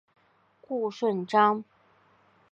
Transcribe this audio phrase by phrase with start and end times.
[0.61, 1.63] 顾顺章。